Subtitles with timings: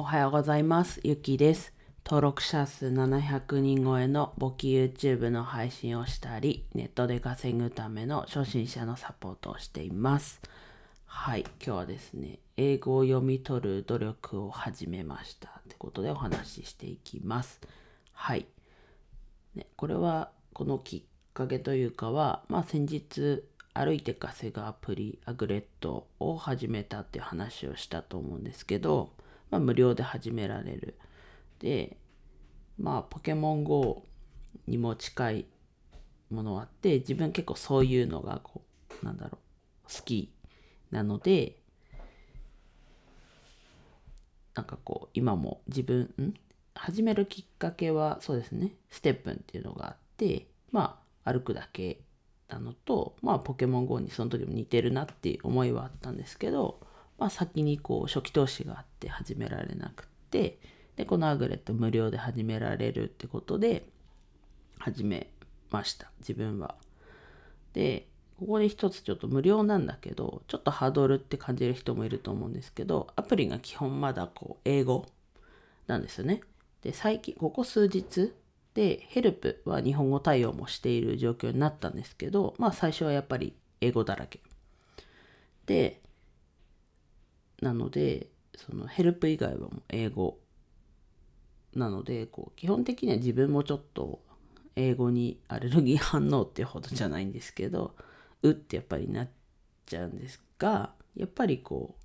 [0.00, 0.98] おはようございます。
[1.04, 1.74] ゆきです。
[2.06, 10.40] 登録者数700人超えの簿記 YouTube の配信をしたり、ネットで稼ぐための初心者のサポートをしています。
[11.04, 17.60] はい、今日はですね、英語を読み取る努力を始めましたってことでお話ししていきます。
[18.14, 18.46] はい。
[19.54, 21.02] ね、これはこのきっ
[21.34, 23.42] かけというかは、まあ、先日
[23.74, 29.10] 歩いて稼ぐアプリアグレットを始めたっていう話をしたと思うんですけど、
[29.50, 30.98] まあ、無料で始められる。
[31.58, 31.96] で、
[32.78, 34.04] まあ、ポケモン GO
[34.66, 35.46] にも近い
[36.30, 38.62] ものがあって、自分結構そういうのがこ
[39.02, 39.38] う、なんだろ
[39.88, 40.32] う、好き
[40.90, 41.56] なので、
[44.54, 46.34] なんかこう、今も自分、ん？
[46.72, 52.00] 始めるきっかけはそうですねステップンっていうのがあってまあ歩くだけ
[52.48, 56.80] なのとまあポケモン GO にその時も似てるなっていう思いはあったんですけど、
[57.20, 60.58] まあ、先にこう初期投資があって始められなくって
[60.96, 63.84] でこのアグレット無料で始められるってことで
[64.78, 65.30] 始め
[65.70, 66.74] ました自分は。
[67.74, 68.08] で
[68.38, 75.04] ここで一つちょっと無料なんだけどちょっとハードルって感じる人もいると思うんですけどアプリが基本まだこう英語
[75.86, 76.40] なんですよね。
[76.82, 78.32] で最近ここ数日
[78.72, 84.40] でヘルプは日本語対応もしている状況になったんですけどまあ最初はやっぱり英語だらけ
[85.66, 86.00] で
[87.60, 90.38] なのでそのヘルプ以外はもう英語
[91.74, 94.20] なのでこう基本的には自分もちょっと
[94.76, 97.94] 英語にアレルギー反応っていうほどじゃないんですけど
[98.42, 99.28] うってやっぱりなっ
[99.86, 101.96] ちゃうんですがやっぱりこ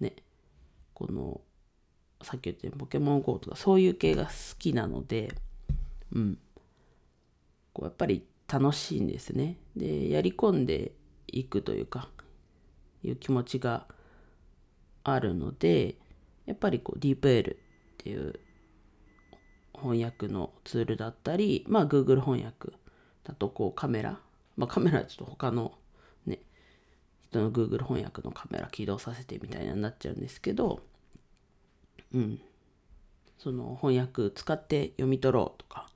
[0.00, 0.16] うね
[0.94, 1.40] この
[2.22, 5.34] さっき言ったようにポケモン GO とかそういう系が好きなので、
[6.12, 6.38] うん。
[7.72, 9.56] こうやっぱり楽しいんですね。
[9.76, 10.92] で、やり込んで
[11.26, 12.08] いくというか、
[13.02, 13.86] いう気持ちが
[15.04, 15.96] あるので、
[16.46, 17.58] やっぱりこう DeepL っ
[17.98, 18.38] ていう
[19.74, 22.72] 翻訳のツールだったり、まあ Google 翻訳
[23.24, 24.18] だとこうカメラ、
[24.56, 25.72] まあカメラはちょっと他の
[26.26, 26.40] ね、
[27.22, 30.80] 人の Google 翻訳のカメラ起動させてみたいなになっちゃうんですけど、
[32.14, 32.40] うん、
[33.38, 35.88] その翻訳使って読み取ろうとか。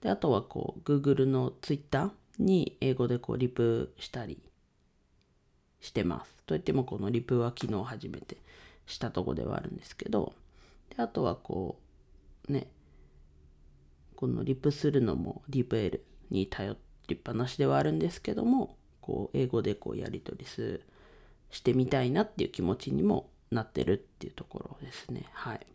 [0.00, 4.38] であとはこう Google の Twitter に英語でこうリプしたり
[5.80, 8.36] してますといってもこのリプは昨日初めて
[8.86, 10.32] したとこではあるんですけど
[10.96, 11.78] であとはこ
[12.48, 12.68] うね
[14.16, 16.00] このリプするのも DeepL
[16.30, 20.84] に頼りっぱなしではあるんですけどもこう英語でこうやり取りする
[21.50, 25.24] してみたいなっていう気持ちにもなってるっていうところですね。
[25.32, 25.66] はい。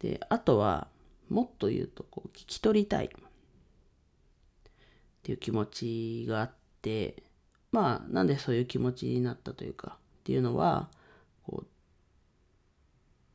[0.00, 0.88] で、あとは、
[1.28, 3.08] もっと言うと、こう、聞き取りたいっ
[5.22, 7.22] ていう気持ちがあって、
[7.72, 10.88] まあ、なんでそういう気持ちになったというか、っていうのは、
[11.44, 11.66] こう、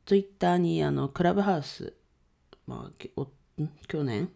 [0.06, 1.94] ツイッターに、あの、クラブハウス、
[2.66, 3.06] まあ、
[3.88, 4.30] 去年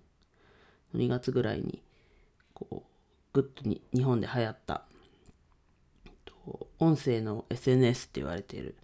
[0.95, 1.83] 2月ぐらいに、
[2.53, 2.91] こう、
[3.33, 4.85] ぐっとに日本で流行った、
[6.79, 8.77] 音声の SNS って言われている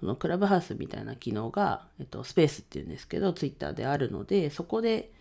[0.00, 5.12] そのクラブハウスみたいな機能が、えっと、スペースっていうんですけどツイッターであるのでそこで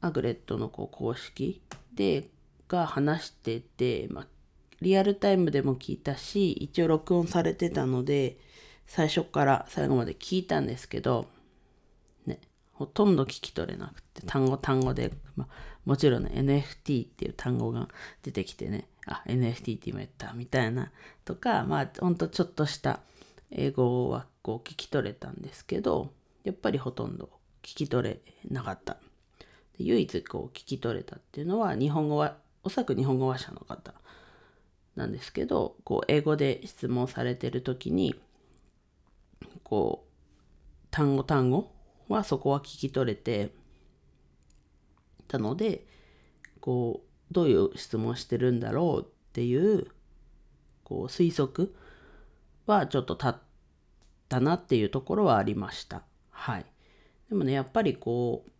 [0.00, 1.60] アグレットのこう公式
[1.94, 2.28] で
[2.68, 4.26] が話してて、まあ、
[4.80, 8.38] リアルタイムでも聞いたし一応録音されてたので
[8.86, 11.26] 最初から最後まで聞いたんですけど
[12.26, 12.40] ね
[12.72, 15.48] ほとんど聞き取れなくて単語単語で、ま、
[15.84, 17.88] もちろんね NFT っていう単語が
[18.22, 20.90] 出てきてねあ NFT って今言ったみたいな
[21.24, 23.00] とかまあほんとちょっとした
[23.50, 26.12] 英語はこう聞き取れたんですけど
[26.44, 27.30] やっぱりほとんど
[27.62, 28.96] 聞き取れなかった。
[29.76, 33.94] で唯一こう聞き取れたっていうのは日本語はおそらく日本語話者の方
[34.98, 38.14] なんですけどこう英語で質問されてる時に
[39.62, 41.72] こう単語単語
[42.08, 43.52] はそこは聞き取れて
[45.26, 45.86] たので
[46.60, 49.86] こうどういう質問してるんだろうっていう
[50.84, 51.74] こう推測
[52.66, 53.34] はちょっと立っ
[54.28, 56.02] たなっていうところはありました。
[56.30, 56.66] はい。
[57.28, 58.50] でもね、やっぱりこう、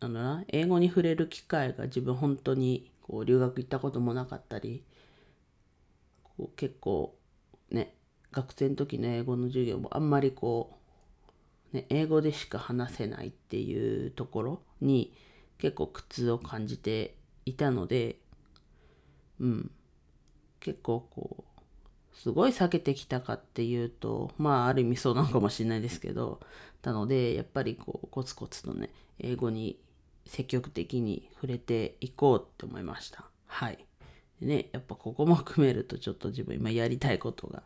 [0.00, 4.84] なんだな、英語に触れる機会が自分本当にこう留学行ったこともなかったり、
[6.22, 7.18] こう結構
[7.70, 7.96] ね、
[8.30, 10.78] 学生の時の英語の授業もあんまりこ
[11.72, 15.12] う、ね、英語でしか話せないっていうところに
[15.58, 17.16] 結構苦痛を感じて
[17.46, 18.20] いたので、
[19.40, 19.70] うん、
[20.60, 26.40] 結構こうすごい避けてきたかっていうとまあある意味そうなのかもしれないですけど
[26.82, 29.80] なのでやっぱりこうコツコツとね英語に
[30.30, 33.24] 積極的に触れていこうって思いました。
[33.46, 33.84] はい。
[34.40, 37.64] でねやっぱここも含めるとちょっと自分今やりたいことが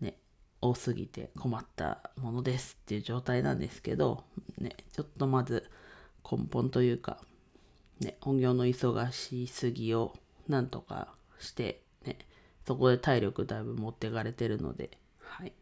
[0.00, 0.16] ね
[0.60, 4.22] 多すぎて困ったものですっていう状態なんですけど、
[4.58, 5.68] ね、ちょっとまず
[6.22, 7.18] 根本というか、
[7.98, 10.14] ね、本業の忙しすぎを
[10.46, 11.08] なんとか
[11.40, 12.16] して、ね、
[12.64, 15.52] そこで体力だいぶ持ってかれてるので、はい。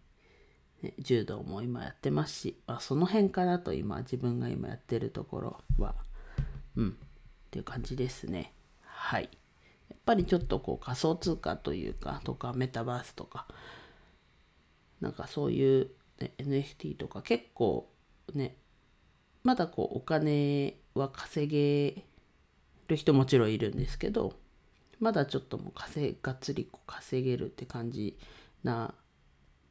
[0.83, 5.95] ね、柔道も今やってますし、まあ、その辺かなと今自分が今やってるところは
[6.77, 6.91] うん。
[6.91, 6.93] っ
[7.51, 8.53] ていう感じですね。
[8.83, 9.29] はい。
[9.91, 13.47] やっぱりちょっとこう仮想通貨というかとかメタバースとか
[15.01, 15.91] なんかそういう、
[16.21, 17.89] ね、NFT とか結構
[18.35, 18.57] ね
[19.43, 22.05] まだこうお金は稼げ
[22.89, 24.35] る人もちろんいるんですけど
[24.99, 28.19] まだちょっともう稼がっつりこう稼げるって感じ
[28.65, 28.95] な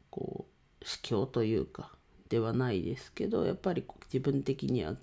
[0.10, 1.92] こう指標というか
[2.30, 4.96] ではないですけどやっぱり自分的には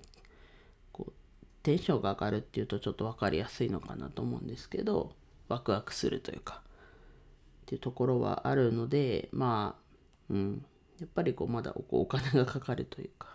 [1.63, 5.13] テンションが上がるっていうとちょっと分かりやすいのかなと思うんですけど
[5.49, 9.75] ワクワクするというかっていうところはあるのでま
[10.29, 10.65] あうん。
[10.99, 13.27] やっぱりこうまだお金がかかるというか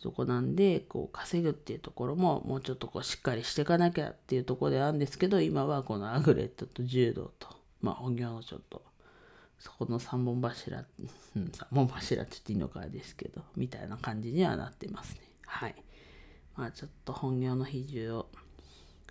[0.00, 7.48] そこなんでこう稼ぐっていうところももうちょっとこうしっかりしていかなきゃっていうところであるんですけど今はこのアグレットと柔道と
[7.80, 8.82] まあ本業のちょっと
[9.58, 10.84] そこの3本柱、
[11.36, 15.20] うん、3本柱って言っていいのかですけどみたいな感じにはなってますね。
[15.46, 15.74] はい。
[16.56, 18.28] まあちょっと本業の比重を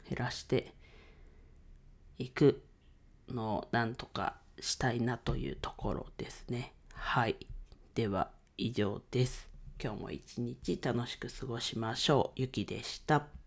[0.10, 0.74] 減らして
[2.18, 2.62] いく
[3.30, 7.36] のをなんとかしたいなというところですねはい
[7.96, 9.52] では以上です
[9.84, 12.40] 今日も一日楽しく過ごしましょう。
[12.40, 13.41] ゆきでした。